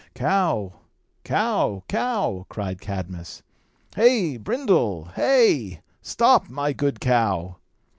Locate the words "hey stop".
5.15-6.49